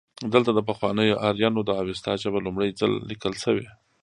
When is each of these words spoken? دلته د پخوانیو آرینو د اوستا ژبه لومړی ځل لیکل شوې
دلته 0.33 0.51
د 0.53 0.59
پخوانیو 0.69 1.19
آرینو 1.27 1.61
د 1.65 1.69
اوستا 1.81 2.13
ژبه 2.23 2.39
لومړی 2.45 2.69
ځل 2.79 2.91
لیکل 3.09 3.33
شوې 3.43 3.67